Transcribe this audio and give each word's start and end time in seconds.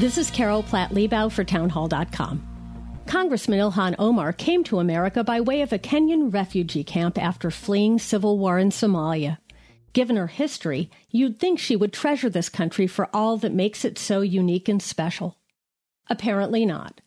This 0.00 0.16
is 0.16 0.30
Carol 0.30 0.62
Platt 0.62 0.92
Liebau 0.92 1.30
for 1.30 1.44
Townhall.com. 1.44 3.02
Congressman 3.04 3.58
Ilhan 3.58 3.96
Omar 3.98 4.32
came 4.32 4.64
to 4.64 4.78
America 4.78 5.22
by 5.22 5.42
way 5.42 5.60
of 5.60 5.74
a 5.74 5.78
Kenyan 5.78 6.32
refugee 6.32 6.84
camp 6.84 7.18
after 7.18 7.50
fleeing 7.50 7.98
civil 7.98 8.38
war 8.38 8.58
in 8.58 8.70
Somalia. 8.70 9.36
Given 9.92 10.16
her 10.16 10.28
history, 10.28 10.90
you'd 11.10 11.38
think 11.38 11.58
she 11.58 11.76
would 11.76 11.92
treasure 11.92 12.30
this 12.30 12.48
country 12.48 12.86
for 12.86 13.10
all 13.12 13.36
that 13.36 13.52
makes 13.52 13.84
it 13.84 13.98
so 13.98 14.22
unique 14.22 14.70
and 14.70 14.82
special. 14.82 15.36
Apparently 16.08 16.64
not. 16.64 17.02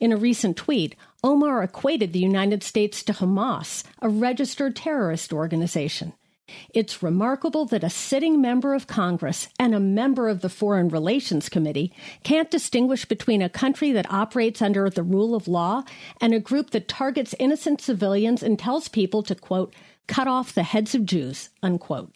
In 0.00 0.10
a 0.10 0.16
recent 0.16 0.56
tweet, 0.56 0.96
Omar 1.22 1.62
equated 1.62 2.12
the 2.12 2.18
United 2.18 2.64
States 2.64 3.04
to 3.04 3.12
Hamas, 3.12 3.84
a 4.00 4.08
registered 4.08 4.74
terrorist 4.74 5.32
organization. 5.32 6.12
It's 6.74 7.02
remarkable 7.02 7.64
that 7.66 7.84
a 7.84 7.90
sitting 7.90 8.40
member 8.40 8.74
of 8.74 8.86
Congress 8.86 9.48
and 9.58 9.74
a 9.74 9.80
member 9.80 10.28
of 10.28 10.40
the 10.40 10.48
Foreign 10.48 10.88
Relations 10.88 11.48
Committee 11.48 11.92
can't 12.22 12.50
distinguish 12.50 13.04
between 13.04 13.42
a 13.42 13.48
country 13.48 13.92
that 13.92 14.12
operates 14.12 14.62
under 14.62 14.88
the 14.88 15.02
rule 15.02 15.34
of 15.34 15.48
law 15.48 15.84
and 16.20 16.34
a 16.34 16.40
group 16.40 16.70
that 16.70 16.88
targets 16.88 17.34
innocent 17.38 17.80
civilians 17.80 18.42
and 18.42 18.58
tells 18.58 18.88
people 18.88 19.22
to, 19.22 19.34
quote, 19.34 19.74
cut 20.06 20.28
off 20.28 20.54
the 20.54 20.62
heads 20.62 20.94
of 20.94 21.06
Jews, 21.06 21.50
unquote. 21.62 22.12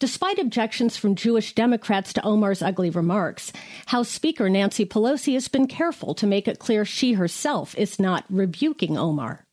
Despite 0.00 0.38
objections 0.38 0.96
from 0.96 1.14
Jewish 1.14 1.54
Democrats 1.54 2.14
to 2.14 2.24
Omar's 2.24 2.62
ugly 2.62 2.88
remarks, 2.88 3.52
House 3.86 4.08
Speaker 4.08 4.48
Nancy 4.48 4.86
Pelosi 4.86 5.34
has 5.34 5.48
been 5.48 5.66
careful 5.66 6.14
to 6.14 6.26
make 6.26 6.48
it 6.48 6.58
clear 6.58 6.86
she 6.86 7.12
herself 7.12 7.76
is 7.76 8.00
not 8.00 8.24
rebuking 8.30 8.96
Omar. 8.96 9.44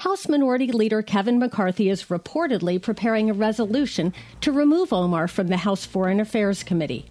House 0.00 0.28
Minority 0.28 0.72
Leader 0.72 1.02
Kevin 1.02 1.38
McCarthy 1.38 1.90
is 1.90 2.04
reportedly 2.04 2.80
preparing 2.80 3.28
a 3.28 3.34
resolution 3.34 4.14
to 4.40 4.50
remove 4.50 4.94
Omar 4.94 5.28
from 5.28 5.48
the 5.48 5.58
House 5.58 5.84
Foreign 5.84 6.20
Affairs 6.20 6.62
Committee. 6.62 7.10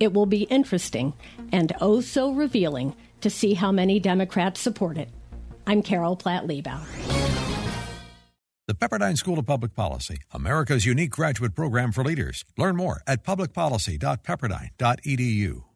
It 0.00 0.12
will 0.12 0.26
be 0.26 0.42
interesting 0.42 1.12
and 1.52 1.72
oh 1.80 2.00
so 2.00 2.32
revealing 2.32 2.96
to 3.20 3.30
see 3.30 3.54
how 3.54 3.70
many 3.70 4.00
Democrats 4.00 4.58
support 4.58 4.98
it. 4.98 5.10
I'm 5.64 5.80
Carol 5.80 6.16
Platt 6.16 6.48
Liebau. 6.48 6.80
The 8.66 8.74
Pepperdine 8.74 9.16
School 9.16 9.38
of 9.38 9.46
Public 9.46 9.76
Policy, 9.76 10.16
America's 10.32 10.84
unique 10.84 11.10
graduate 11.10 11.54
program 11.54 11.92
for 11.92 12.02
leaders. 12.02 12.44
Learn 12.58 12.74
more 12.74 13.00
at 13.06 13.22
publicpolicy.pepperdine.edu. 13.22 15.73